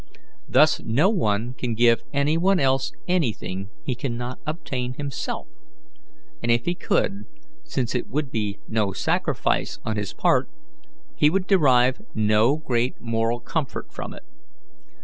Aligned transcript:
Thus 0.49 0.79
no 0.81 1.11
one 1.11 1.53
can 1.53 1.75
give 1.75 2.01
any 2.11 2.35
one 2.35 2.59
else 2.59 2.91
anything 3.07 3.69
he 3.83 3.93
cannot 3.93 4.39
obtain 4.47 4.95
himself; 4.95 5.45
and 6.41 6.51
if 6.51 6.65
he 6.65 6.73
could, 6.73 7.25
since 7.65 7.93
it 7.93 8.07
would 8.07 8.31
be 8.31 8.57
no 8.67 8.93
sacrifice 8.93 9.77
on 9.85 9.97
his 9.97 10.11
part, 10.15 10.49
he 11.15 11.29
would 11.29 11.45
derive 11.45 12.01
no 12.15 12.57
great 12.57 12.99
moral 12.99 13.39
comfort 13.39 13.93
from 13.93 14.15
it. 14.15 14.23